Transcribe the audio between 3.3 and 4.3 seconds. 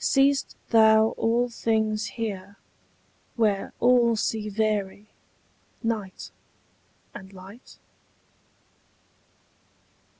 where all